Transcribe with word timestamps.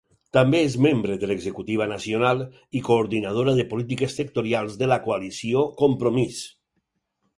També 0.35 0.59
és 0.67 0.75
membre 0.85 1.17
de 1.23 1.27
l'executiva 1.31 1.87
nacional 1.91 2.41
i 2.79 2.83
coordinadora 2.89 3.55
de 3.61 3.67
polítiques 3.75 4.19
sectorials 4.21 4.81
de 4.83 4.89
la 4.93 5.01
Coalició 5.05 5.63
Compromís. 5.83 6.45